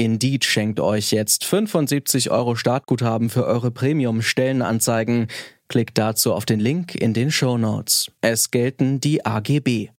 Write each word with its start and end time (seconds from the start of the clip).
Indeed 0.00 0.46
schenkt 0.46 0.80
euch 0.80 1.10
jetzt 1.10 1.44
75 1.44 2.30
Euro 2.30 2.54
Startguthaben 2.54 3.28
für 3.28 3.44
eure 3.44 3.70
Premium-Stellenanzeigen. 3.70 5.26
Klickt 5.68 5.98
dazu 5.98 6.32
auf 6.32 6.46
den 6.46 6.58
Link 6.58 6.94
in 6.94 7.12
den 7.12 7.30
Show 7.30 7.58
Notes. 7.58 8.10
Es 8.22 8.50
gelten 8.50 9.00
die 9.00 9.26
AGB. 9.26 9.90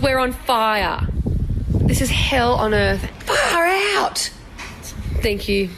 We're 0.00 0.18
on 0.18 0.32
fire. 0.32 1.08
This 1.88 2.00
is 2.00 2.08
hell 2.10 2.54
on 2.58 2.72
earth. 2.72 3.00
Far 3.26 3.68
out. 3.98 4.30
Thank 5.20 5.46
you. 5.46 5.68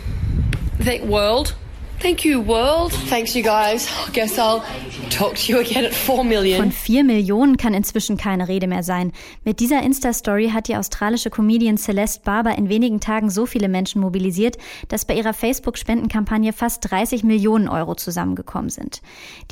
Thank 0.79 1.03
world. 1.09 1.57
Thank 2.03 2.25
you, 2.25 2.41
world. 2.41 2.93
Thanks, 3.09 3.33
you 3.37 3.45
guys. 3.45 3.89
I 4.09 4.11
guess 4.11 4.37
I'll 4.37 4.65
talk 5.09 5.37
to 5.37 5.53
you 5.53 5.61
again 5.61 5.85
at 5.85 5.95
4 5.95 6.25
million. 6.25 6.61
Von 6.61 6.73
4 6.73 7.05
Millionen 7.05 7.57
kann 7.57 7.75
inzwischen 7.75 8.17
keine 8.17 8.49
Rede 8.49 8.67
mehr 8.67 8.83
sein. 8.83 9.13
Mit 9.45 9.61
dieser 9.61 9.85
Insta-Story 9.85 10.51
hat 10.53 10.67
die 10.67 10.77
australische 10.77 11.31
Comedian 11.31 11.77
Celeste 11.77 12.23
Barber 12.25 12.59
in 12.59 12.69
wenigen 12.69 12.99
Tagen 12.99 13.31
so 13.31 13.47
viele 13.47 13.69
Menschen 13.69 14.01
mobilisiert, 14.01 14.59
dass 14.89 15.05
bei 15.05 15.15
ihrer 15.15 15.33
Facebook-Spendenkampagne 15.33 16.53
fast 16.53 16.91
30 16.91 17.23
Millionen 17.23 17.69
Euro 17.69 17.95
zusammengekommen 17.95 18.71
sind. 18.71 19.01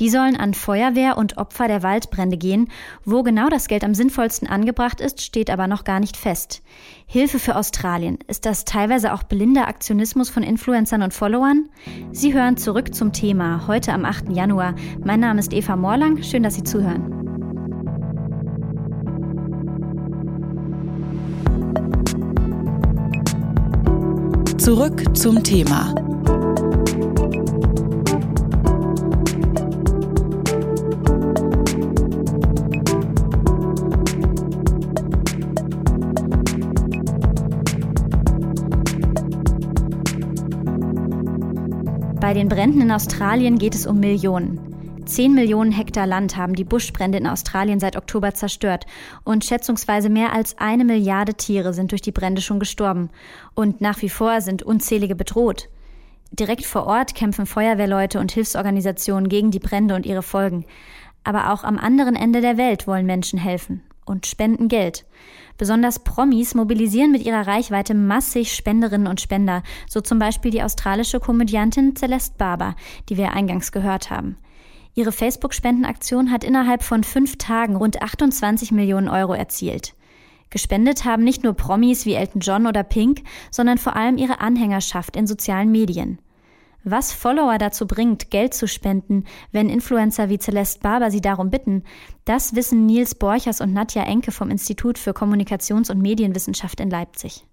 Die 0.01 0.09
sollen 0.09 0.35
an 0.35 0.53
Feuerwehr 0.53 1.17
und 1.17 1.37
Opfer 1.37 1.69
der 1.69 1.83
Waldbrände 1.83 2.35
gehen. 2.35 2.69
Wo 3.05 3.23
genau 3.23 3.47
das 3.47 3.69
Geld 3.69 3.85
am 3.85 3.95
sinnvollsten 3.95 4.49
angebracht 4.49 4.99
ist, 4.99 5.21
steht 5.21 5.49
aber 5.49 5.67
noch 5.67 5.85
gar 5.85 6.01
nicht 6.01 6.17
fest. 6.17 6.61
Hilfe 7.11 7.39
für 7.39 7.57
Australien. 7.57 8.19
Ist 8.27 8.45
das 8.45 8.63
teilweise 8.63 9.11
auch 9.11 9.23
blinder 9.23 9.67
Aktionismus 9.67 10.29
von 10.29 10.43
Influencern 10.43 11.01
und 11.01 11.13
Followern? 11.13 11.67
Sie 12.13 12.33
hören 12.33 12.55
zurück 12.55 12.95
zum 12.95 13.11
Thema 13.11 13.67
heute 13.67 13.91
am 13.91 14.05
8. 14.05 14.29
Januar. 14.29 14.75
Mein 15.03 15.19
Name 15.19 15.41
ist 15.41 15.51
Eva 15.51 15.75
Morlang. 15.75 16.23
Schön, 16.23 16.41
dass 16.41 16.55
Sie 16.55 16.63
zuhören. 16.63 17.11
Zurück 24.57 25.03
zum 25.17 25.43
Thema. 25.43 25.93
Bei 42.31 42.35
den 42.35 42.47
Bränden 42.47 42.79
in 42.79 42.91
Australien 42.93 43.57
geht 43.57 43.75
es 43.75 43.85
um 43.85 43.99
Millionen. 43.99 45.03
Zehn 45.05 45.33
Millionen 45.33 45.73
Hektar 45.73 46.07
Land 46.07 46.37
haben 46.37 46.55
die 46.55 46.63
Buschbrände 46.63 47.17
in 47.17 47.27
Australien 47.27 47.81
seit 47.81 47.97
Oktober 47.97 48.33
zerstört 48.33 48.85
und 49.25 49.43
schätzungsweise 49.43 50.07
mehr 50.07 50.31
als 50.31 50.57
eine 50.57 50.85
Milliarde 50.85 51.33
Tiere 51.33 51.73
sind 51.73 51.91
durch 51.91 52.01
die 52.01 52.13
Brände 52.13 52.41
schon 52.41 52.61
gestorben 52.61 53.09
und 53.53 53.81
nach 53.81 54.01
wie 54.01 54.07
vor 54.07 54.39
sind 54.39 54.63
unzählige 54.63 55.13
bedroht. 55.13 55.67
Direkt 56.31 56.65
vor 56.65 56.87
Ort 56.87 57.15
kämpfen 57.15 57.45
Feuerwehrleute 57.45 58.17
und 58.17 58.31
Hilfsorganisationen 58.31 59.27
gegen 59.27 59.51
die 59.51 59.59
Brände 59.59 59.93
und 59.93 60.05
ihre 60.05 60.23
Folgen. 60.23 60.63
Aber 61.25 61.51
auch 61.51 61.65
am 61.65 61.77
anderen 61.77 62.15
Ende 62.15 62.39
der 62.39 62.55
Welt 62.55 62.87
wollen 62.87 63.05
Menschen 63.05 63.39
helfen 63.39 63.83
und 64.05 64.25
spenden 64.25 64.67
Geld. 64.67 65.05
Besonders 65.57 65.99
Promis 65.99 66.55
mobilisieren 66.55 67.11
mit 67.11 67.23
ihrer 67.23 67.45
Reichweite 67.45 67.93
massig 67.93 68.53
Spenderinnen 68.53 69.07
und 69.07 69.21
Spender, 69.21 69.63
so 69.87 70.01
zum 70.01 70.17
Beispiel 70.17 70.51
die 70.51 70.63
australische 70.63 71.19
Komödiantin 71.19 71.95
Celeste 71.95 72.35
Barber, 72.37 72.75
die 73.09 73.17
wir 73.17 73.33
eingangs 73.33 73.71
gehört 73.71 74.09
haben. 74.09 74.37
Ihre 74.93 75.11
Facebook-Spendenaktion 75.11 76.31
hat 76.31 76.43
innerhalb 76.43 76.83
von 76.83 77.03
fünf 77.03 77.37
Tagen 77.37 77.75
rund 77.75 78.01
28 78.01 78.71
Millionen 78.71 79.07
Euro 79.07 79.33
erzielt. 79.33 79.93
Gespendet 80.49 81.05
haben 81.05 81.23
nicht 81.23 81.43
nur 81.43 81.53
Promis 81.53 82.05
wie 82.05 82.13
Elton 82.13 82.41
John 82.41 82.67
oder 82.67 82.83
Pink, 82.83 83.21
sondern 83.51 83.77
vor 83.77 83.95
allem 83.95 84.17
ihre 84.17 84.41
Anhängerschaft 84.41 85.15
in 85.15 85.27
sozialen 85.27 85.71
Medien. 85.71 86.19
Was 86.83 87.13
Follower 87.13 87.59
dazu 87.59 87.85
bringt, 87.85 88.31
Geld 88.31 88.55
zu 88.55 88.67
spenden, 88.67 89.25
wenn 89.51 89.69
Influencer 89.69 90.29
wie 90.29 90.39
Celeste 90.39 90.79
Barber 90.79 91.11
sie 91.11 91.21
darum 91.21 91.51
bitten, 91.51 91.83
das 92.25 92.55
wissen 92.55 92.87
Nils 92.87 93.13
Borchers 93.13 93.61
und 93.61 93.71
Nadja 93.71 94.03
Enke 94.03 94.31
vom 94.31 94.49
Institut 94.49 94.97
für 94.97 95.11
Kommunikations- 95.11 95.91
und 95.91 96.01
Medienwissenschaft 96.01 96.79
in 96.79 96.89
Leipzig. 96.89 97.45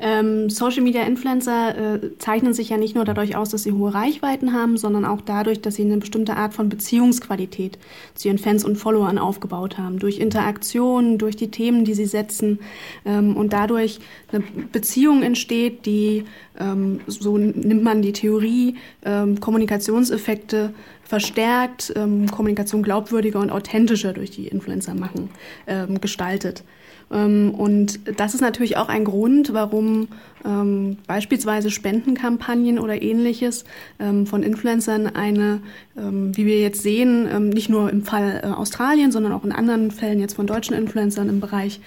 Ähm, 0.00 0.48
Social 0.48 0.82
Media 0.82 1.02
Influencer 1.02 1.94
äh, 1.94 2.18
zeichnen 2.18 2.54
sich 2.54 2.68
ja 2.68 2.76
nicht 2.76 2.94
nur 2.94 3.04
dadurch 3.04 3.36
aus, 3.36 3.50
dass 3.50 3.64
sie 3.64 3.72
hohe 3.72 3.92
Reichweiten 3.92 4.52
haben, 4.52 4.76
sondern 4.76 5.04
auch 5.04 5.20
dadurch, 5.20 5.60
dass 5.60 5.74
sie 5.74 5.82
eine 5.82 5.98
bestimmte 5.98 6.36
Art 6.36 6.54
von 6.54 6.68
Beziehungsqualität 6.68 7.78
zu 8.14 8.28
ihren 8.28 8.38
Fans 8.38 8.64
und 8.64 8.76
Followern 8.76 9.18
aufgebaut 9.18 9.76
haben. 9.76 9.98
Durch 9.98 10.18
Interaktion, 10.18 11.18
durch 11.18 11.36
die 11.36 11.50
Themen, 11.50 11.84
die 11.84 11.94
sie 11.94 12.06
setzen 12.06 12.60
ähm, 13.04 13.36
und 13.36 13.52
dadurch 13.52 13.98
eine 14.30 14.44
Beziehung 14.72 15.22
entsteht, 15.22 15.84
die, 15.84 16.24
ähm, 16.58 17.00
so 17.06 17.36
nimmt 17.36 17.82
man 17.82 18.00
die 18.02 18.12
Theorie, 18.12 18.76
ähm, 19.04 19.40
Kommunikationseffekte 19.40 20.74
verstärkt, 21.02 21.92
ähm, 21.96 22.30
Kommunikation 22.30 22.82
glaubwürdiger 22.82 23.40
und 23.40 23.50
authentischer 23.50 24.12
durch 24.12 24.30
die 24.30 24.46
Influencer 24.46 24.94
machen, 24.94 25.30
ähm, 25.66 26.00
gestaltet. 26.00 26.62
Ähm, 27.10 27.54
und 27.56 28.00
das 28.18 28.34
ist 28.34 28.40
natürlich 28.40 28.76
auch 28.76 28.88
ein 28.88 29.04
Grund, 29.04 29.52
warum 29.52 30.08
ähm, 30.44 30.98
beispielsweise 31.06 31.70
Spendenkampagnen 31.70 32.78
oder 32.78 33.00
ähnliches 33.00 33.64
ähm, 33.98 34.26
von 34.26 34.42
Influencern 34.42 35.06
eine, 35.08 35.60
wie 35.94 36.46
wir 36.46 36.60
jetzt 36.60 36.82
sehen, 36.82 37.48
nicht 37.48 37.68
nur 37.68 37.90
im 37.90 38.04
Fall 38.04 38.40
äh, 38.44 38.46
Australien, 38.46 39.10
sondern 39.10 39.32
auch 39.32 39.44
in 39.44 39.50
anderen 39.50 39.90
Fällen 39.90 40.20
jetzt 40.20 40.34
von 40.34 40.46
deutschen 40.46 40.76
Influencern 40.76 41.28
im 41.28 41.40
Bereich 41.40 41.80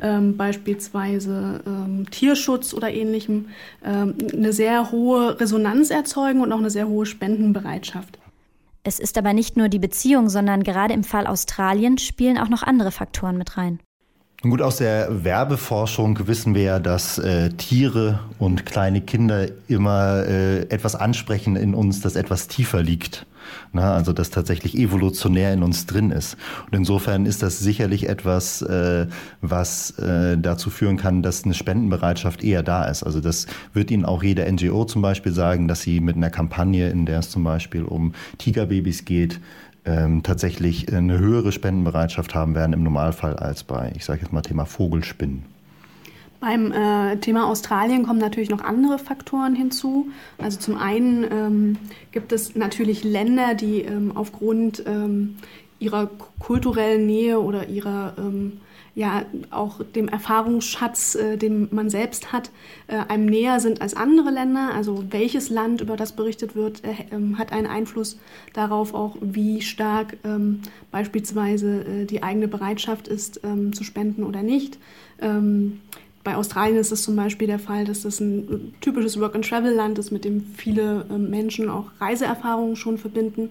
beispielsweise 0.00 1.60
Tierschutz 2.10 2.72
oder 2.72 2.90
ähnlichem, 2.90 3.46
eine 3.82 4.52
sehr 4.52 4.90
hohe 4.90 5.38
Resonanz 5.38 5.90
erzeugen 5.90 6.40
und 6.40 6.52
auch 6.52 6.58
eine 6.58 6.70
sehr 6.70 6.88
hohe 6.88 7.04
Spendenbereitschaft. 7.04 8.18
Es 8.84 8.98
ist 8.98 9.18
aber 9.18 9.34
nicht 9.34 9.56
nur 9.56 9.68
die 9.68 9.78
Beziehung, 9.78 10.30
sondern 10.30 10.62
gerade 10.62 10.94
im 10.94 11.04
Fall 11.04 11.26
Australien 11.26 11.98
spielen 11.98 12.38
auch 12.38 12.48
noch 12.48 12.62
andere 12.62 12.90
Faktoren 12.90 13.36
mit 13.36 13.58
rein. 13.58 13.80
Gut, 14.42 14.62
aus 14.62 14.76
der 14.76 15.24
Werbeforschung 15.24 16.28
wissen 16.28 16.54
wir 16.54 16.62
ja, 16.62 16.78
dass 16.78 17.18
äh, 17.18 17.50
Tiere 17.50 18.20
und 18.38 18.66
kleine 18.66 19.00
Kinder 19.00 19.48
immer 19.66 20.24
äh, 20.28 20.60
etwas 20.68 20.94
ansprechen 20.94 21.56
in 21.56 21.74
uns, 21.74 22.02
das 22.02 22.14
etwas 22.14 22.46
tiefer 22.46 22.80
liegt. 22.80 23.26
Na, 23.72 23.94
also 23.94 24.12
das 24.12 24.30
tatsächlich 24.30 24.76
evolutionär 24.76 25.52
in 25.52 25.64
uns 25.64 25.86
drin 25.86 26.12
ist. 26.12 26.36
Und 26.66 26.76
insofern 26.76 27.26
ist 27.26 27.42
das 27.42 27.58
sicherlich 27.58 28.08
etwas, 28.08 28.62
äh, 28.62 29.06
was 29.40 29.98
äh, 29.98 30.38
dazu 30.38 30.70
führen 30.70 30.98
kann, 30.98 31.22
dass 31.22 31.42
eine 31.42 31.54
Spendenbereitschaft 31.54 32.44
eher 32.44 32.62
da 32.62 32.84
ist. 32.84 33.02
Also 33.02 33.20
das 33.20 33.46
wird 33.72 33.90
Ihnen 33.90 34.04
auch 34.04 34.22
jede 34.22 34.50
NGO 34.50 34.84
zum 34.84 35.02
Beispiel 35.02 35.32
sagen, 35.32 35.66
dass 35.66 35.80
sie 35.80 35.98
mit 35.98 36.14
einer 36.14 36.30
Kampagne, 36.30 36.90
in 36.90 37.06
der 37.06 37.18
es 37.18 37.30
zum 37.30 37.42
Beispiel 37.42 37.82
um 37.82 38.12
Tigerbabys 38.38 39.04
geht, 39.04 39.40
ähm, 39.88 40.22
tatsächlich 40.22 40.92
eine 40.92 41.18
höhere 41.18 41.50
Spendenbereitschaft 41.50 42.34
haben 42.34 42.54
werden 42.54 42.72
im 42.74 42.82
Normalfall 42.82 43.36
als 43.36 43.64
bei, 43.64 43.92
ich 43.96 44.04
sage 44.04 44.20
jetzt 44.20 44.32
mal 44.32 44.42
Thema 44.42 44.66
Vogelspinnen. 44.66 45.44
Beim 46.40 46.70
äh, 46.70 47.16
Thema 47.16 47.48
Australien 47.48 48.04
kommen 48.04 48.20
natürlich 48.20 48.50
noch 48.50 48.62
andere 48.62 48.98
Faktoren 48.98 49.56
hinzu. 49.56 50.08
Also 50.36 50.60
zum 50.60 50.76
einen 50.76 51.24
ähm, 51.24 51.78
gibt 52.12 52.30
es 52.32 52.54
natürlich 52.54 53.02
Länder, 53.02 53.54
die 53.54 53.80
ähm, 53.80 54.12
aufgrund 54.14 54.84
ähm, 54.86 55.36
ihrer 55.78 56.10
kulturellen 56.38 57.06
Nähe 57.06 57.40
oder 57.40 57.68
ihrer 57.68 58.14
ähm, 58.18 58.60
ja 58.98 59.24
auch 59.50 59.80
dem 59.84 60.08
Erfahrungsschatz, 60.08 61.14
äh, 61.14 61.36
den 61.36 61.68
man 61.70 61.88
selbst 61.88 62.32
hat, 62.32 62.50
äh, 62.88 62.96
einem 62.96 63.26
näher 63.26 63.60
sind 63.60 63.80
als 63.80 63.94
andere 63.94 64.30
Länder. 64.30 64.72
Also 64.74 65.04
welches 65.10 65.50
Land, 65.50 65.80
über 65.80 65.96
das 65.96 66.12
berichtet 66.12 66.56
wird, 66.56 66.82
äh, 66.84 66.94
ähm, 67.12 67.38
hat 67.38 67.52
einen 67.52 67.68
Einfluss 67.68 68.18
darauf 68.54 68.94
auch, 68.94 69.16
wie 69.20 69.62
stark 69.62 70.16
ähm, 70.24 70.62
beispielsweise 70.90 71.84
äh, 71.84 72.04
die 72.06 72.24
eigene 72.24 72.48
Bereitschaft 72.48 73.06
ist, 73.06 73.40
ähm, 73.44 73.72
zu 73.72 73.84
spenden 73.84 74.24
oder 74.24 74.42
nicht. 74.42 74.78
Bei 76.28 76.36
Australien 76.36 76.76
ist 76.76 76.92
es 76.92 77.04
zum 77.04 77.16
Beispiel 77.16 77.46
der 77.46 77.58
Fall, 77.58 77.86
dass 77.86 78.02
das 78.02 78.20
ein 78.20 78.74
typisches 78.82 79.18
Work-and-Travel-Land 79.18 79.98
ist, 79.98 80.10
mit 80.10 80.26
dem 80.26 80.44
viele 80.58 81.06
ähm, 81.08 81.30
Menschen 81.30 81.70
auch 81.70 81.86
Reiseerfahrungen 82.02 82.76
schon 82.76 82.98
verbinden. 82.98 83.50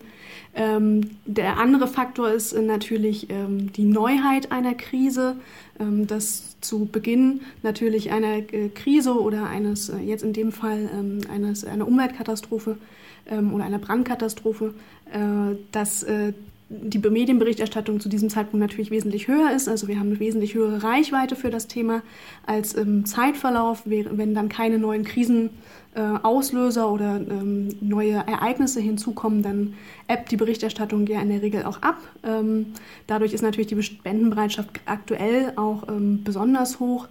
Ähm, 0.53 1.09
der 1.25 1.57
andere 1.57 1.87
Faktor 1.87 2.29
ist 2.29 2.55
natürlich 2.55 3.31
ähm, 3.31 3.73
die 3.73 3.85
Neuheit 3.85 4.51
einer 4.51 4.75
Krise, 4.75 5.37
dass 5.79 6.57
zu 6.61 6.85
Beginn 6.85 7.41
natürlich 7.63 8.11
einer 8.11 8.37
äh, 8.53 8.69
Krise 8.69 9.19
oder 9.19 9.47
eines, 9.47 9.89
äh, 9.89 9.97
jetzt 9.97 10.23
in 10.23 10.33
dem 10.33 10.51
Fall 10.51 10.87
eines, 11.33 11.65
einer 11.65 11.87
Umweltkatastrophe 11.87 12.77
oder 13.25 13.63
einer 13.65 13.79
Brandkatastrophe, 13.79 14.75
äh, 15.11 15.55
dass 15.71 16.03
äh, 16.03 16.33
die 16.69 16.99
Medienberichterstattung 16.99 17.99
zu 17.99 18.09
diesem 18.09 18.29
Zeitpunkt 18.29 18.59
natürlich 18.59 18.91
wesentlich 18.91 19.27
höher 19.27 19.51
ist. 19.51 19.69
Also 19.69 19.87
wir 19.87 19.99
haben 19.99 20.07
eine 20.07 20.19
wesentlich 20.19 20.53
höhere 20.53 20.83
Reichweite 20.83 21.35
für 21.35 21.49
das 21.49 21.67
Thema 21.67 22.01
als 22.45 22.73
im 22.73 23.05
Zeitverlauf, 23.05 23.83
wenn 23.85 24.33
dann 24.33 24.49
keine 24.49 24.77
neuen 24.77 25.05
Krisenauslöser 25.05 26.81
äh, 26.81 26.85
oder 26.85 27.15
ähm, 27.15 27.69
neue 27.79 28.15
Ereignisse 28.15 28.81
hinzukommen, 28.81 29.43
dann 29.43 29.75
ebbt 30.09 30.29
die 30.29 30.37
Berichterstattung 30.37 31.07
ja 31.07 31.21
in 31.21 31.29
der 31.29 31.41
Regel 31.41 31.63
auch 31.63 31.81
ab. 31.81 31.99
Ähm, 32.23 32.67
dadurch 33.07 33.33
ist 33.33 33.43
natürlich 33.43 33.67
die 33.67 33.81
Spendenbereitschaft 33.81 34.81
aktuell 34.85 35.53
auch 35.55 35.87
ähm, 35.87 36.23
besonders 36.23 36.79
hoch. 36.79 37.07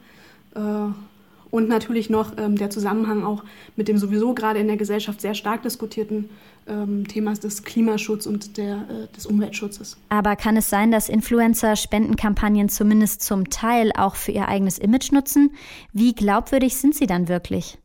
Und 1.50 1.68
natürlich 1.68 2.10
noch 2.10 2.32
ähm, 2.38 2.56
der 2.56 2.70
Zusammenhang 2.70 3.24
auch 3.24 3.44
mit 3.76 3.88
dem 3.88 3.98
sowieso 3.98 4.34
gerade 4.34 4.58
in 4.58 4.66
der 4.66 4.76
Gesellschaft 4.76 5.20
sehr 5.20 5.34
stark 5.34 5.62
diskutierten 5.62 6.28
ähm, 6.66 7.06
Themas 7.06 7.40
des 7.40 7.62
Klimaschutzes 7.62 8.26
und 8.26 8.56
der, 8.56 8.76
äh, 8.88 9.14
des 9.14 9.26
Umweltschutzes. 9.26 9.96
Aber 10.08 10.36
kann 10.36 10.56
es 10.56 10.68
sein, 10.68 10.90
dass 10.90 11.08
Influencer 11.08 11.76
Spendenkampagnen 11.76 12.68
zumindest 12.68 13.22
zum 13.22 13.50
Teil 13.50 13.92
auch 13.96 14.16
für 14.16 14.32
ihr 14.32 14.48
eigenes 14.48 14.78
Image 14.78 15.12
nutzen? 15.12 15.52
Wie 15.92 16.14
glaubwürdig 16.14 16.76
sind 16.76 16.94
sie 16.94 17.06
dann 17.06 17.28
wirklich? 17.28 17.78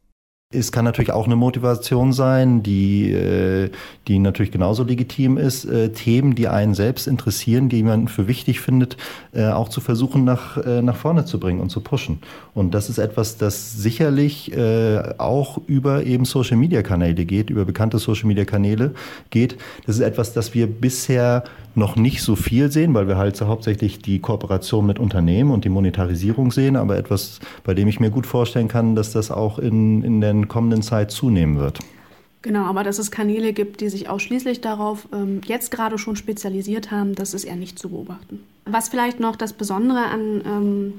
Es 0.53 0.74
kann 0.74 0.83
natürlich 0.83 1.13
auch 1.13 1.25
eine 1.25 1.38
Motivation 1.38 2.12
sein, 2.12 2.62
die, 2.62 3.12
äh, 3.12 3.69
die 4.07 4.19
natürlich 4.19 4.51
genauso 4.51 4.83
legitim 4.83 5.38
ist, 5.38 5.63
äh, 5.63 5.94
Themen, 5.94 6.36
die 6.36 6.50
einen 6.50 6.74
selbst 6.74 7.07
interessieren, 7.07 7.69
die 7.69 7.83
man 7.83 8.09
für 8.09 8.27
wichtig 8.27 8.59
findet, 8.59 8.98
äh, 9.33 9.48
auch 9.48 9.69
zu 9.69 9.80
versuchen, 9.80 10.25
nach, 10.25 10.57
nach 10.81 10.95
vorne 10.95 11.25
zu 11.25 11.39
bringen 11.39 11.62
und 11.62 11.69
zu 11.69 11.80
pushen. 11.80 12.19
Und 12.53 12.74
das 12.74 12.89
ist 12.89 12.98
etwas, 12.98 13.38
das 13.38 13.74
sicherlich 13.74 14.51
auch 15.18 15.59
über 15.68 16.03
eben 16.03 16.25
Social-Media-Kanäle 16.25 17.25
geht, 17.25 17.50
über 17.50 17.65
bekannte 17.65 18.00
Social-Media-Kanäle 18.00 18.94
geht. 19.30 19.57
Das 19.86 19.95
ist 19.95 20.01
etwas, 20.01 20.33
das 20.33 20.54
wir 20.54 20.68
bisher 20.68 21.44
noch 21.75 21.95
nicht 21.95 22.21
so 22.21 22.35
viel 22.35 22.71
sehen, 22.71 22.94
weil 22.94 23.07
wir 23.07 23.18
halt 23.18 23.35
so 23.35 23.47
hauptsächlich 23.47 24.00
die 24.00 24.19
Kooperation 24.19 24.85
mit 24.85 25.00
Unternehmen 25.00 25.51
und 25.51 25.65
die 25.65 25.69
Monetarisierung 25.69 26.51
sehen, 26.51 26.75
aber 26.75 26.97
etwas, 26.97 27.39
bei 27.63 27.73
dem 27.73 27.88
ich 27.88 28.00
mir 28.00 28.09
gut 28.09 28.25
vorstellen 28.25 28.68
kann, 28.68 28.95
dass 28.95 29.12
das 29.12 29.31
auch 29.31 29.59
in, 29.59 30.03
in 30.03 30.21
der 30.21 30.45
kommenden 30.47 30.81
Zeit 30.81 31.12
zunehmen 31.12 31.57
wird. 31.57 31.79
Genau, 32.41 32.65
aber 32.65 32.83
dass 32.83 32.97
es 32.97 33.12
Kanäle 33.12 33.53
gibt, 33.53 33.81
die 33.81 33.89
sich 33.89 34.09
ausschließlich 34.09 34.62
darauf 34.62 35.07
ähm, 35.13 35.41
jetzt 35.45 35.69
gerade 35.69 35.97
schon 36.00 36.15
spezialisiert 36.15 36.89
haben, 36.89 37.13
das 37.13 37.33
ist 37.33 37.44
eher 37.44 37.56
nicht 37.56 37.77
zu 37.77 37.89
beobachten. 37.89 38.39
Was 38.65 38.89
vielleicht 38.89 39.19
noch 39.19 39.35
das 39.35 39.53
Besondere 39.53 40.06
an, 40.06 40.41
ähm, 40.45 40.94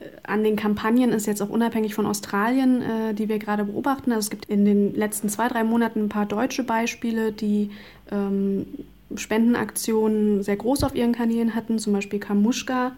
äh, 0.00 0.04
an 0.22 0.42
den 0.44 0.56
Kampagnen 0.56 1.10
ist, 1.10 1.26
jetzt 1.26 1.42
auch 1.42 1.50
unabhängig 1.50 1.94
von 1.94 2.06
Australien, 2.06 2.80
äh, 2.80 3.14
die 3.14 3.28
wir 3.28 3.38
gerade 3.38 3.64
beobachten. 3.64 4.12
Also 4.12 4.26
es 4.26 4.30
gibt 4.30 4.46
in 4.46 4.64
den 4.64 4.94
letzten 4.94 5.28
zwei, 5.28 5.48
drei 5.48 5.62
Monaten 5.62 6.04
ein 6.04 6.08
paar 6.08 6.24
deutsche 6.24 6.64
Beispiele, 6.64 7.32
die 7.32 7.70
ähm, 8.10 8.64
Spendenaktionen 9.14 10.42
sehr 10.42 10.56
groß 10.56 10.84
auf 10.84 10.94
ihren 10.94 11.12
Kanälen 11.12 11.54
hatten, 11.54 11.78
zum 11.78 11.92
Beispiel 11.92 12.18
Kamushka 12.18 12.92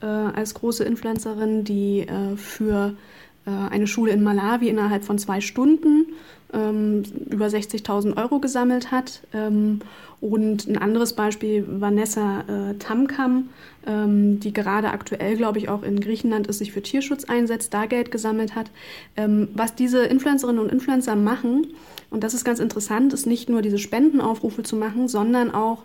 äh, 0.00 0.06
als 0.06 0.54
große 0.54 0.84
Influencerin, 0.84 1.64
die 1.64 2.00
äh, 2.00 2.36
für 2.36 2.94
eine 3.44 3.86
Schule 3.86 4.12
in 4.12 4.22
Malawi 4.22 4.68
innerhalb 4.68 5.04
von 5.04 5.18
zwei 5.18 5.40
Stunden 5.40 6.06
ähm, 6.52 7.02
über 7.30 7.46
60.000 7.46 8.16
Euro 8.16 8.38
gesammelt 8.38 8.90
hat. 8.90 9.22
Ähm, 9.32 9.80
und 10.20 10.68
ein 10.68 10.78
anderes 10.78 11.14
Beispiel, 11.14 11.64
Vanessa 11.68 12.42
äh, 12.42 12.74
Tamkam, 12.74 13.48
ähm, 13.86 14.38
die 14.38 14.52
gerade 14.52 14.90
aktuell, 14.90 15.36
glaube 15.36 15.58
ich, 15.58 15.68
auch 15.68 15.82
in 15.82 15.98
Griechenland 15.98 16.46
ist, 16.46 16.58
sich 16.58 16.72
für 16.72 16.82
Tierschutz 16.82 17.24
einsetzt, 17.24 17.74
da 17.74 17.86
Geld 17.86 18.12
gesammelt 18.12 18.54
hat. 18.54 18.70
Ähm, 19.16 19.48
was 19.54 19.74
diese 19.74 20.04
Influencerinnen 20.04 20.62
und 20.62 20.70
Influencer 20.70 21.16
machen, 21.16 21.68
und 22.10 22.22
das 22.22 22.34
ist 22.34 22.44
ganz 22.44 22.60
interessant, 22.60 23.12
ist 23.12 23.26
nicht 23.26 23.48
nur 23.48 23.62
diese 23.62 23.78
Spendenaufrufe 23.78 24.62
zu 24.62 24.76
machen, 24.76 25.08
sondern 25.08 25.52
auch 25.52 25.82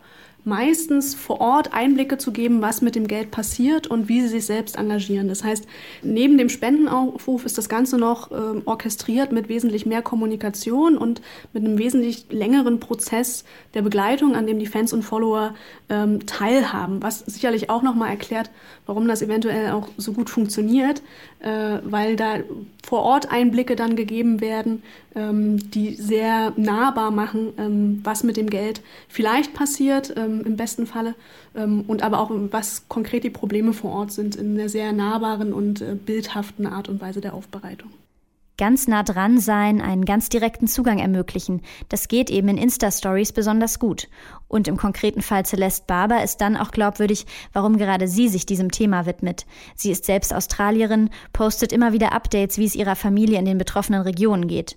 meistens 0.47 1.13
vor 1.13 1.41
Ort 1.41 1.73
Einblicke 1.73 2.17
zu 2.17 2.31
geben, 2.31 2.61
was 2.61 2.81
mit 2.81 2.95
dem 2.95 3.07
Geld 3.07 3.29
passiert 3.29 3.85
und 3.85 4.07
wie 4.07 4.21
sie 4.21 4.29
sich 4.29 4.45
selbst 4.45 4.77
engagieren. 4.77 5.27
Das 5.27 5.43
heißt, 5.43 5.67
neben 6.01 6.37
dem 6.37 6.49
Spendenaufruf 6.49 7.45
ist 7.45 7.57
das 7.57 7.69
Ganze 7.69 7.97
noch 7.97 8.31
äh, 8.31 8.61
orchestriert 8.65 9.31
mit 9.31 9.49
wesentlich 9.49 9.85
mehr 9.85 10.01
Kommunikation 10.01 10.97
und 10.97 11.21
mit 11.53 11.65
einem 11.65 11.77
wesentlich 11.77 12.27
längeren 12.29 12.79
Prozess 12.79 13.43
der 13.73 13.81
Begleitung, 13.81 14.35
an 14.35 14.47
dem 14.47 14.57
die 14.57 14.65
Fans 14.65 14.93
und 14.93 15.03
Follower 15.03 15.53
ähm, 15.89 16.25
teilhaben, 16.25 17.03
was 17.03 17.19
sicherlich 17.19 17.69
auch 17.69 17.83
nochmal 17.83 18.09
erklärt, 18.09 18.49
warum 18.85 19.07
das 19.07 19.21
eventuell 19.21 19.71
auch 19.71 19.89
so 19.97 20.13
gut 20.13 20.29
funktioniert, 20.29 21.01
äh, 21.39 21.79
weil 21.83 22.15
da 22.15 22.37
vor 22.87 23.01
Ort 23.01 23.31
Einblicke 23.31 23.75
dann 23.75 23.97
gegeben 23.97 24.39
werden, 24.39 24.81
ähm, 25.13 25.71
die 25.71 25.95
sehr 25.95 26.53
nahbar 26.55 27.11
machen, 27.11 27.53
ähm, 27.57 28.01
was 28.03 28.23
mit 28.23 28.37
dem 28.37 28.49
Geld 28.49 28.81
vielleicht 29.09 29.53
passiert, 29.53 30.13
ähm, 30.15 30.36
im 30.41 30.57
besten 30.57 30.85
Falle, 30.85 31.15
ähm, 31.55 31.83
und 31.87 32.03
aber 32.03 32.19
auch, 32.19 32.31
was 32.51 32.87
konkret 32.89 33.23
die 33.23 33.29
Probleme 33.29 33.73
vor 33.73 33.91
Ort 33.91 34.11
sind, 34.11 34.35
in 34.35 34.57
einer 34.57 34.69
sehr 34.69 34.93
nahbaren 34.93 35.53
und 35.53 35.81
äh, 35.81 35.95
bildhaften 35.95 36.67
Art 36.67 36.89
und 36.89 37.01
Weise 37.01 37.21
der 37.21 37.33
Aufbereitung 37.33 37.89
ganz 38.57 38.87
nah 38.87 39.03
dran 39.03 39.39
sein, 39.39 39.81
einen 39.81 40.03
ganz 40.03 40.29
direkten 40.29 40.67
Zugang 40.67 40.97
ermöglichen. 40.97 41.61
Das 41.89 42.07
geht 42.07 42.29
eben 42.29 42.49
in 42.49 42.57
Insta-Stories 42.57 43.31
besonders 43.31 43.79
gut. 43.79 44.09
Und 44.47 44.67
im 44.67 44.77
konkreten 44.77 45.21
Fall 45.21 45.45
Celeste 45.45 45.85
Barber 45.85 46.23
ist 46.23 46.41
dann 46.41 46.57
auch 46.57 46.71
glaubwürdig, 46.71 47.25
warum 47.53 47.77
gerade 47.77 48.07
sie 48.07 48.27
sich 48.27 48.45
diesem 48.45 48.71
Thema 48.71 49.05
widmet. 49.05 49.45
Sie 49.75 49.91
ist 49.91 50.05
selbst 50.05 50.33
Australierin, 50.33 51.09
postet 51.33 51.71
immer 51.71 51.93
wieder 51.93 52.13
Updates, 52.13 52.57
wie 52.57 52.65
es 52.65 52.75
ihrer 52.75 52.95
Familie 52.95 53.37
in 53.37 53.45
den 53.45 53.59
betroffenen 53.59 54.01
Regionen 54.01 54.47
geht. 54.47 54.75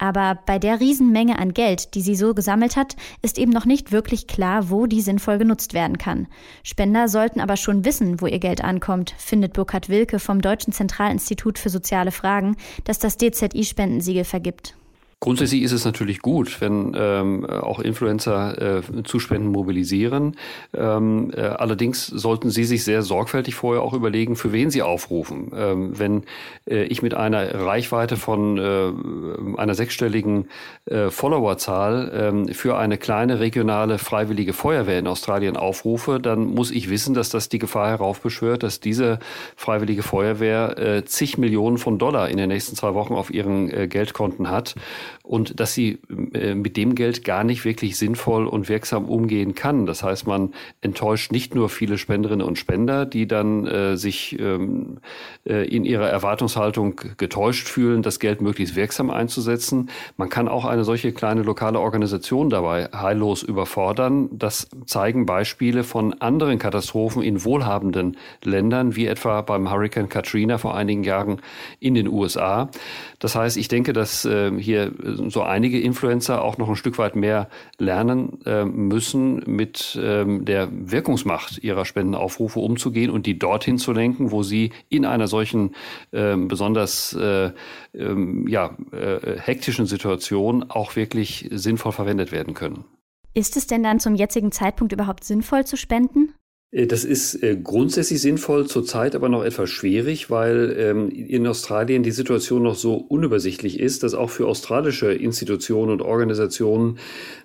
Aber 0.00 0.38
bei 0.46 0.58
der 0.58 0.80
Riesenmenge 0.80 1.38
an 1.38 1.52
Geld, 1.52 1.94
die 1.94 2.00
sie 2.00 2.16
so 2.16 2.32
gesammelt 2.32 2.74
hat, 2.74 2.96
ist 3.20 3.38
eben 3.38 3.52
noch 3.52 3.66
nicht 3.66 3.92
wirklich 3.92 4.26
klar, 4.26 4.70
wo 4.70 4.86
die 4.86 5.02
sinnvoll 5.02 5.36
genutzt 5.36 5.74
werden 5.74 5.98
kann. 5.98 6.26
Spender 6.62 7.06
sollten 7.06 7.38
aber 7.38 7.58
schon 7.58 7.84
wissen, 7.84 8.22
wo 8.22 8.26
ihr 8.26 8.38
Geld 8.38 8.64
ankommt, 8.64 9.14
findet 9.18 9.52
Burkhard 9.52 9.90
Wilke 9.90 10.18
vom 10.18 10.40
Deutschen 10.40 10.72
Zentralinstitut 10.72 11.58
für 11.58 11.68
soziale 11.68 12.12
Fragen, 12.12 12.56
das 12.84 12.98
das 12.98 13.18
DZI-Spendensiegel 13.18 14.24
vergibt. 14.24 14.74
Grundsätzlich 15.22 15.60
ist 15.60 15.72
es 15.72 15.84
natürlich 15.84 16.20
gut, 16.20 16.62
wenn 16.62 16.96
ähm, 16.96 17.44
auch 17.44 17.78
Influencer 17.78 18.78
äh, 18.78 19.02
Zuspenden 19.04 19.52
mobilisieren. 19.52 20.34
Ähm, 20.72 21.30
äh, 21.36 21.42
allerdings 21.42 22.06
sollten 22.06 22.48
Sie 22.48 22.64
sich 22.64 22.84
sehr 22.84 23.02
sorgfältig 23.02 23.54
vorher 23.54 23.82
auch 23.82 23.92
überlegen, 23.92 24.34
für 24.34 24.54
wen 24.54 24.70
Sie 24.70 24.80
aufrufen. 24.80 25.52
Ähm, 25.54 25.98
wenn 25.98 26.22
äh, 26.66 26.84
ich 26.84 27.02
mit 27.02 27.12
einer 27.12 27.54
Reichweite 27.54 28.16
von 28.16 28.56
äh, 28.56 29.60
einer 29.60 29.74
sechsstelligen 29.74 30.48
äh, 30.86 31.10
Followerzahl 31.10 32.10
ähm, 32.14 32.48
für 32.48 32.78
eine 32.78 32.96
kleine 32.96 33.40
regionale 33.40 33.98
freiwillige 33.98 34.54
Feuerwehr 34.54 34.98
in 34.98 35.06
Australien 35.06 35.58
aufrufe, 35.58 36.18
dann 36.18 36.46
muss 36.46 36.70
ich 36.70 36.88
wissen, 36.88 37.12
dass 37.12 37.28
das 37.28 37.50
die 37.50 37.58
Gefahr 37.58 37.90
heraufbeschwört, 37.90 38.62
dass 38.62 38.80
diese 38.80 39.18
freiwillige 39.54 40.02
Feuerwehr 40.02 40.78
äh, 40.78 41.04
zig 41.04 41.36
Millionen 41.36 41.76
von 41.76 41.98
Dollar 41.98 42.30
in 42.30 42.38
den 42.38 42.48
nächsten 42.48 42.74
zwei 42.74 42.94
Wochen 42.94 43.12
auf 43.12 43.30
ihren 43.30 43.70
äh, 43.70 43.86
Geldkonten 43.86 44.48
hat 44.48 44.76
und 45.22 45.60
dass 45.60 45.74
sie 45.74 45.98
äh, 46.34 46.54
mit 46.54 46.76
dem 46.76 46.94
Geld 46.94 47.24
gar 47.24 47.44
nicht 47.44 47.64
wirklich 47.64 47.96
sinnvoll 47.96 48.46
und 48.46 48.68
wirksam 48.68 49.04
umgehen 49.04 49.54
kann. 49.54 49.86
Das 49.86 50.02
heißt, 50.02 50.26
man 50.26 50.52
enttäuscht 50.80 51.32
nicht 51.32 51.54
nur 51.54 51.68
viele 51.68 51.98
Spenderinnen 51.98 52.46
und 52.46 52.58
Spender, 52.58 53.06
die 53.06 53.26
dann 53.26 53.66
äh, 53.66 53.96
sich 53.96 54.38
ähm, 54.38 54.98
äh, 55.46 55.66
in 55.68 55.84
ihrer 55.84 56.08
Erwartungshaltung 56.08 57.00
getäuscht 57.16 57.68
fühlen, 57.68 58.02
das 58.02 58.18
Geld 58.18 58.40
möglichst 58.40 58.76
wirksam 58.76 59.10
einzusetzen. 59.10 59.90
Man 60.16 60.28
kann 60.28 60.48
auch 60.48 60.64
eine 60.64 60.84
solche 60.84 61.12
kleine 61.12 61.42
lokale 61.42 61.80
Organisation 61.80 62.50
dabei 62.50 62.88
heillos 62.94 63.42
überfordern. 63.42 64.28
Das 64.32 64.68
zeigen 64.86 65.26
Beispiele 65.26 65.84
von 65.84 66.14
anderen 66.14 66.58
Katastrophen 66.58 67.22
in 67.22 67.44
wohlhabenden 67.44 68.16
Ländern, 68.42 68.96
wie 68.96 69.06
etwa 69.06 69.42
beim 69.42 69.70
Hurricane 69.70 70.08
Katrina 70.08 70.58
vor 70.58 70.74
einigen 70.74 71.04
Jahren 71.04 71.40
in 71.78 71.94
den 71.94 72.08
USA. 72.08 72.70
Das 73.18 73.34
heißt, 73.34 73.56
ich 73.56 73.68
denke, 73.68 73.92
dass 73.92 74.24
äh, 74.24 74.50
hier 74.58 74.92
so 75.02 75.42
einige 75.42 75.80
Influencer 75.80 76.42
auch 76.42 76.58
noch 76.58 76.68
ein 76.68 76.76
Stück 76.76 76.98
weit 76.98 77.16
mehr 77.16 77.48
lernen 77.78 78.38
äh, 78.44 78.64
müssen, 78.64 79.42
mit 79.46 79.98
ähm, 80.00 80.44
der 80.44 80.68
Wirkungsmacht 80.70 81.58
ihrer 81.62 81.84
Spendenaufrufe 81.84 82.60
umzugehen 82.60 83.10
und 83.10 83.26
die 83.26 83.38
dorthin 83.38 83.78
zu 83.78 83.92
lenken, 83.92 84.30
wo 84.30 84.42
sie 84.42 84.72
in 84.88 85.04
einer 85.04 85.28
solchen 85.28 85.74
ähm, 86.12 86.48
besonders 86.48 87.12
äh, 87.14 87.50
ähm, 87.94 88.46
ja, 88.48 88.76
äh, 88.92 89.38
hektischen 89.38 89.86
Situation 89.86 90.64
auch 90.68 90.96
wirklich 90.96 91.48
sinnvoll 91.52 91.92
verwendet 91.92 92.32
werden 92.32 92.54
können. 92.54 92.84
Ist 93.32 93.56
es 93.56 93.66
denn 93.66 93.82
dann 93.82 94.00
zum 94.00 94.14
jetzigen 94.16 94.50
Zeitpunkt 94.50 94.92
überhaupt 94.92 95.24
sinnvoll 95.24 95.64
zu 95.64 95.76
spenden? 95.76 96.34
Äh, 96.70 96.86
das 96.86 97.04
ist 97.04 97.42
äh, 97.42 97.56
grundsätzlich 97.56 98.20
sinnvoll, 98.20 98.66
zurzeit 98.66 99.14
aber 99.14 99.28
noch 99.28 99.44
etwas 99.44 99.70
schwierig, 99.70 100.30
weil 100.30 100.76
ähm, 100.78 101.10
in 101.10 101.46
Australien 101.46 102.02
die 102.02 102.10
Situation 102.10 102.62
noch 102.62 102.74
so 102.74 102.94
unübersichtlich 102.94 103.80
ist, 103.80 104.02
dass 104.02 104.14
auch 104.14 104.30
für 104.30 104.46
australische 104.46 105.12
Institutionen 105.12 105.92
und 105.92 106.02
Organisationen 106.02 106.98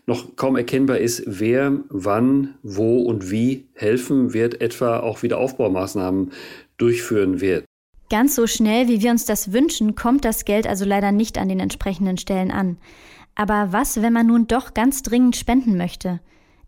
noch 0.06 0.36
kaum 0.36 0.56
erkennbar 0.56 1.00
ist, 1.00 1.24
wer 1.26 1.80
wann, 1.90 2.56
wo 2.64 3.02
und 3.02 3.32
wie 3.32 3.66
helfen 3.74 4.34
wird, 4.34 4.62
etwa 4.62 5.00
auch 5.00 5.24
Wiederaufbaumaßnahmen 5.24 6.32
durchführen 6.78 7.42
wird. 7.42 7.66
Ganz 8.12 8.36
so 8.36 8.46
schnell, 8.46 8.88
wie 8.88 9.02
wir 9.02 9.10
uns 9.10 9.26
das 9.26 9.52
wünschen, 9.52 9.96
kommt 9.96 10.26
das 10.26 10.46
Geld 10.46 10.68
also 10.68 10.86
leider 10.86 11.12
nicht 11.12 11.40
an 11.40 11.50
den 11.50 11.60
entsprechenden 11.60 12.18
Stellen 12.18 12.52
an. 12.52 12.78
Aber 13.34 13.70
was, 13.72 14.02
wenn 14.02 14.14
man 14.14 14.28
nun 14.28 14.46
doch 14.48 14.76
ganz 14.76 15.02
dringend 15.02 15.36
spenden 15.36 15.76
möchte? 15.76 16.22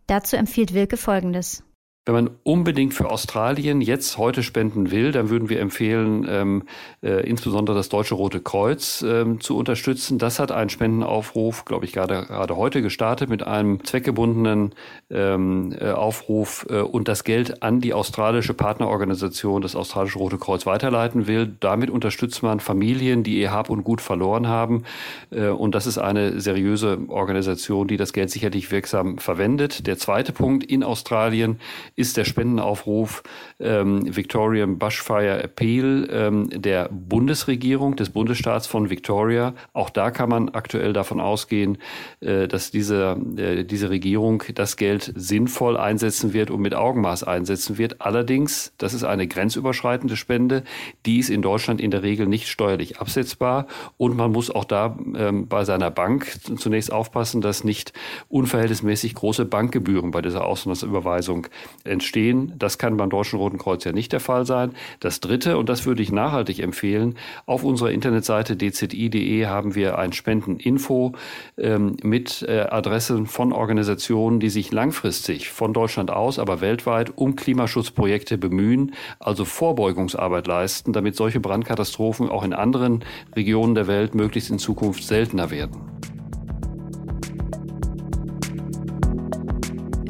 Dazu 0.08 0.36
empfiehlt 0.36 0.74
Wilke 0.74 0.96
Folgendes. 0.96 1.62
Wenn 2.08 2.14
man 2.14 2.30
unbedingt 2.42 2.94
für 2.94 3.10
Australien 3.10 3.82
jetzt 3.82 4.16
heute 4.16 4.42
spenden 4.42 4.90
will, 4.90 5.12
dann 5.12 5.28
würden 5.28 5.50
wir 5.50 5.60
empfehlen, 5.60 6.26
ähm, 6.26 6.62
äh, 7.02 7.28
insbesondere 7.28 7.76
das 7.76 7.90
Deutsche 7.90 8.14
Rote 8.14 8.40
Kreuz 8.40 9.04
ähm, 9.06 9.42
zu 9.42 9.58
unterstützen. 9.58 10.16
Das 10.16 10.38
hat 10.38 10.50
einen 10.50 10.70
Spendenaufruf, 10.70 11.66
glaube 11.66 11.84
ich, 11.84 11.92
gerade, 11.92 12.24
gerade 12.24 12.56
heute 12.56 12.80
gestartet 12.80 13.28
mit 13.28 13.46
einem 13.46 13.84
zweckgebundenen 13.84 14.74
ähm, 15.10 15.76
äh, 15.78 15.90
Aufruf 15.90 16.64
äh, 16.70 16.80
und 16.80 17.08
das 17.08 17.24
Geld 17.24 17.62
an 17.62 17.82
die 17.82 17.92
australische 17.92 18.54
Partnerorganisation, 18.54 19.60
das 19.60 19.76
Australische 19.76 20.18
Rote 20.18 20.38
Kreuz, 20.38 20.64
weiterleiten 20.64 21.26
will. 21.26 21.56
Damit 21.60 21.90
unterstützt 21.90 22.42
man 22.42 22.60
Familien, 22.60 23.22
die 23.22 23.38
ihr 23.38 23.52
Hab 23.52 23.68
und 23.68 23.84
Gut 23.84 24.00
verloren 24.00 24.48
haben. 24.48 24.84
Äh, 25.30 25.48
und 25.48 25.74
das 25.74 25.86
ist 25.86 25.98
eine 25.98 26.40
seriöse 26.40 27.00
Organisation, 27.08 27.86
die 27.86 27.98
das 27.98 28.14
Geld 28.14 28.30
sicherlich 28.30 28.70
wirksam 28.70 29.18
verwendet. 29.18 29.86
Der 29.86 29.98
zweite 29.98 30.32
Punkt 30.32 30.64
in 30.64 30.82
Australien 30.82 31.60
ist 31.98 32.16
der 32.16 32.24
Spendenaufruf 32.24 33.24
ähm, 33.58 34.14
Victorian 34.14 34.78
Bushfire 34.78 35.42
Appeal 35.42 36.08
ähm, 36.12 36.48
der 36.48 36.88
Bundesregierung, 36.90 37.96
des 37.96 38.10
Bundesstaats 38.10 38.68
von 38.68 38.88
Victoria. 38.88 39.54
Auch 39.72 39.90
da 39.90 40.12
kann 40.12 40.28
man 40.28 40.48
aktuell 40.50 40.92
davon 40.92 41.18
ausgehen, 41.18 41.78
äh, 42.20 42.46
dass 42.46 42.70
diese, 42.70 43.20
äh, 43.36 43.64
diese 43.64 43.90
Regierung 43.90 44.44
das 44.54 44.76
Geld 44.76 45.12
sinnvoll 45.16 45.76
einsetzen 45.76 46.32
wird 46.32 46.52
und 46.52 46.60
mit 46.60 46.72
Augenmaß 46.72 47.24
einsetzen 47.24 47.78
wird. 47.78 48.00
Allerdings, 48.00 48.72
das 48.78 48.94
ist 48.94 49.02
eine 49.02 49.26
grenzüberschreitende 49.26 50.16
Spende, 50.16 50.62
die 51.04 51.18
ist 51.18 51.30
in 51.30 51.42
Deutschland 51.42 51.80
in 51.80 51.90
der 51.90 52.04
Regel 52.04 52.28
nicht 52.28 52.46
steuerlich 52.46 53.00
absetzbar 53.00 53.66
und 53.96 54.16
man 54.16 54.30
muss 54.30 54.52
auch 54.52 54.64
da 54.64 54.96
ähm, 55.16 55.48
bei 55.48 55.64
seiner 55.64 55.90
Bank 55.90 56.30
zunächst 56.58 56.92
aufpassen, 56.92 57.40
dass 57.40 57.64
nicht 57.64 57.92
unverhältnismäßig 58.28 59.16
große 59.16 59.44
Bankgebühren 59.46 60.12
bei 60.12 60.22
dieser 60.22 60.44
Auslandsüberweisung 60.46 61.48
entstehen. 61.88 62.52
Das 62.58 62.78
kann 62.78 62.96
beim 62.96 63.10
Deutschen 63.10 63.38
Roten 63.38 63.58
Kreuz 63.58 63.84
ja 63.84 63.92
nicht 63.92 64.12
der 64.12 64.20
Fall 64.20 64.46
sein. 64.46 64.72
Das 65.00 65.20
Dritte, 65.20 65.58
und 65.58 65.68
das 65.68 65.86
würde 65.86 66.02
ich 66.02 66.12
nachhaltig 66.12 66.60
empfehlen, 66.60 67.16
auf 67.46 67.64
unserer 67.64 67.90
Internetseite 67.90 68.56
dzi.de 68.56 69.46
haben 69.46 69.74
wir 69.74 69.98
ein 69.98 70.12
Spendeninfo 70.12 71.14
ähm, 71.56 71.96
mit 72.02 72.42
äh, 72.48 72.60
Adressen 72.60 73.26
von 73.26 73.52
Organisationen, 73.52 74.40
die 74.40 74.50
sich 74.50 74.70
langfristig 74.72 75.48
von 75.48 75.72
Deutschland 75.72 76.10
aus, 76.10 76.38
aber 76.38 76.60
weltweit 76.60 77.12
um 77.16 77.36
Klimaschutzprojekte 77.36 78.38
bemühen, 78.38 78.94
also 79.18 79.44
Vorbeugungsarbeit 79.44 80.46
leisten, 80.46 80.92
damit 80.92 81.16
solche 81.16 81.40
Brandkatastrophen 81.40 82.28
auch 82.28 82.44
in 82.44 82.52
anderen 82.52 83.04
Regionen 83.34 83.74
der 83.74 83.86
Welt 83.86 84.14
möglichst 84.14 84.50
in 84.50 84.58
Zukunft 84.58 85.02
seltener 85.02 85.50
werden. 85.50 85.98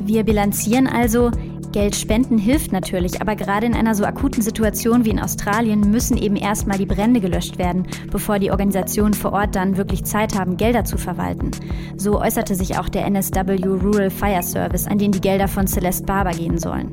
Wir 0.09 0.25
bilanzieren 0.25 0.87
also, 0.87 1.31
Geld 1.79 1.95
spenden 1.95 2.39
hilft 2.39 2.73
natürlich, 2.73 3.21
aber 3.21 3.37
gerade 3.37 3.65
in 3.65 3.75
einer 3.75 3.95
so 3.95 4.05
akuten 4.05 4.43
Situation 4.43 5.05
wie 5.05 5.11
in 5.11 5.21
Australien 5.21 5.93
müssen 5.93 6.17
eben 6.17 6.35
erstmal 6.35 6.77
die 6.77 6.87
Brände 6.87 7.21
gelöscht 7.21 7.57
werden, 7.57 7.87
bevor 8.11 8.41
die 8.41 8.51
Organisationen 8.51 9.15
vor 9.15 9.33
Ort 9.33 9.55
dann 9.55 9.77
wirklich 9.77 10.03
Zeit 10.03 10.37
haben, 10.37 10.57
Gelder 10.57 10.83
zu 10.83 10.99
verwalten. 10.99 11.53
So 11.97 12.21
äußerte 12.21 12.57
sich 12.57 12.77
auch 12.81 12.89
der 12.89 13.05
NSW 13.05 13.65
Rural 13.65 14.11
Fire 14.11 14.43
Service, 14.43 14.89
an 14.89 14.99
den 14.99 15.13
die 15.13 15.21
Gelder 15.21 15.47
von 15.47 15.69
Celeste 15.69 16.05
Barber 16.05 16.33
gehen 16.33 16.59
sollen. 16.59 16.91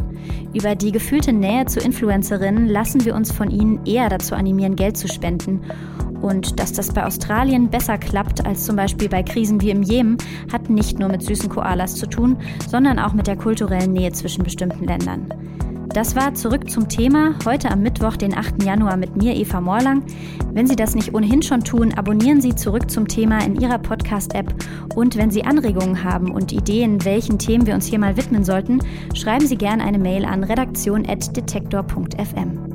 Über 0.53 0.75
die 0.75 0.91
gefühlte 0.91 1.33
Nähe 1.33 1.65
zu 1.65 1.79
Influencerinnen 1.79 2.67
lassen 2.67 3.05
wir 3.05 3.15
uns 3.15 3.31
von 3.31 3.49
ihnen 3.49 3.83
eher 3.87 4.09
dazu 4.09 4.35
animieren, 4.35 4.75
Geld 4.75 4.97
zu 4.97 5.07
spenden 5.07 5.61
und 6.25 6.59
dass 6.59 6.73
das 6.73 6.91
bei 6.91 7.05
Australien 7.05 7.69
besser 7.69 7.99
klappt 7.99 8.45
als 8.45 8.65
zum 8.65 8.75
Beispiel 8.75 9.07
bei 9.07 9.21
Krisen 9.21 9.61
wie 9.61 9.69
im 9.69 9.83
Jemen, 9.83 10.17
hat 10.51 10.71
nicht 10.71 10.97
nur 10.97 11.09
mit 11.09 11.21
süßen 11.21 11.49
Koalas 11.49 11.93
zu 11.95 12.07
tun, 12.07 12.37
sondern 12.67 12.97
auch 12.97 13.13
mit 13.13 13.27
der 13.27 13.37
kulturellen 13.37 13.93
Nähe 13.93 14.11
zwischen 14.11 14.43
bestimmten 14.43 14.85
Ländern. 14.85 15.31
Das 15.89 16.15
war 16.15 16.33
zurück 16.33 16.67
zum 16.69 16.89
Thema, 16.89 17.35
heute 17.45 17.69
am 17.71 17.81
Mittwoch, 17.81 18.17
den 18.17 18.35
8. 18.35 18.63
Januar 18.63 18.97
mit 18.97 19.15
mir, 19.15 19.33
Eva 19.35 19.61
Morlang. 19.61 20.03
Wenn 20.51 20.65
Sie 20.67 20.75
das 20.75 20.95
nicht 20.95 21.13
ohnehin 21.13 21.43
schon 21.43 21.63
tun, 21.63 21.93
abonnieren 21.93 22.41
Sie 22.41 22.55
zurück 22.55 22.89
zum 22.89 23.07
Thema 23.07 23.45
in 23.45 23.61
Ihrer 23.61 23.77
Podcast-App. 23.77 24.51
Und 24.95 25.15
wenn 25.15 25.29
Sie 25.31 25.45
Anregungen 25.45 26.03
haben 26.03 26.31
und 26.31 26.51
Ideen, 26.51 27.05
welchen 27.05 27.37
Themen 27.37 27.67
wir 27.67 27.75
uns 27.75 27.85
hier 27.85 27.99
mal 27.99 28.17
widmen 28.17 28.43
sollten, 28.43 28.79
schreiben 29.13 29.45
Sie 29.47 29.57
gerne 29.57 29.83
eine 29.83 29.99
Mail 29.99 30.25
an 30.25 30.43
redaktion.detektor.fm. 30.43 32.74